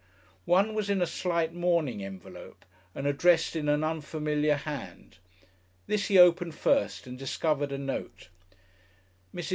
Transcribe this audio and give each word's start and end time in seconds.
One 0.47 0.73
was 0.73 0.89
in 0.89 0.99
a 0.99 1.05
slight 1.05 1.53
mourning 1.53 2.03
envelope 2.03 2.65
and 2.95 3.05
addressed 3.05 3.55
in 3.55 3.69
an 3.69 3.83
unfamiliar 3.83 4.55
hand. 4.55 5.19
This 5.85 6.07
he 6.07 6.17
opened 6.17 6.55
first 6.55 7.05
and 7.05 7.19
discovered 7.19 7.71
a 7.71 7.77
note: 7.77 8.29
MRS. 9.31 9.49